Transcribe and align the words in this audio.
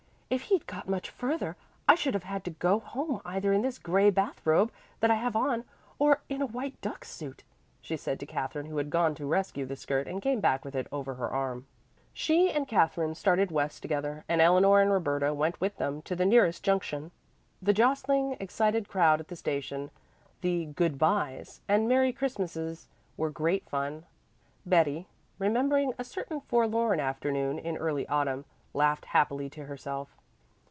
If 0.33 0.43
he'd 0.43 0.65
got 0.65 0.87
much 0.87 1.09
further 1.09 1.57
I 1.89 1.95
should 1.95 2.13
have 2.13 2.23
had 2.23 2.45
to 2.45 2.51
go 2.51 2.79
home 2.79 3.19
either 3.25 3.51
in 3.51 3.63
this 3.63 3.77
gray 3.77 4.09
bath 4.09 4.39
robe 4.45 4.71
that 5.01 5.11
I 5.11 5.15
have 5.15 5.35
on, 5.35 5.65
or 5.99 6.21
in 6.29 6.41
a 6.41 6.45
white 6.45 6.79
duck 6.79 7.03
suit," 7.03 7.43
she 7.81 7.97
said 7.97 8.17
to 8.21 8.25
Katherine 8.25 8.67
who 8.67 8.77
had 8.77 8.89
gone 8.89 9.13
to 9.15 9.25
rescue 9.25 9.65
the 9.65 9.75
skirt 9.75 10.07
and 10.07 10.21
came 10.21 10.39
back 10.39 10.63
with 10.63 10.73
it 10.73 10.87
over 10.89 11.15
her 11.15 11.27
arm. 11.29 11.67
She 12.13 12.49
and 12.49 12.65
Katherine 12.65 13.13
started 13.13 13.51
west 13.51 13.81
together 13.81 14.23
and 14.29 14.39
Eleanor 14.39 14.79
and 14.79 14.89
Roberta 14.93 15.33
went 15.33 15.59
with 15.59 15.75
them 15.75 16.01
to 16.03 16.15
the 16.15 16.25
nearest 16.25 16.63
junction. 16.63 17.11
The 17.61 17.73
jostling, 17.73 18.37
excited 18.39 18.87
crowd 18.87 19.19
at 19.19 19.27
the 19.27 19.35
station, 19.35 19.91
the 20.39 20.63
"good 20.67 20.97
byes" 20.97 21.59
and 21.67 21.89
"Merry 21.89 22.13
Christmases," 22.13 22.87
were 23.17 23.31
great 23.31 23.67
fun. 23.67 24.05
Betty, 24.65 25.07
remembering 25.39 25.91
a 25.99 26.05
certain 26.05 26.39
forlorn 26.39 27.01
afternoon 27.01 27.59
in 27.59 27.75
early 27.75 28.07
autumn, 28.07 28.45
laughed 28.73 29.07
happily 29.11 29.49
to 29.49 29.65
herself. 29.65 30.15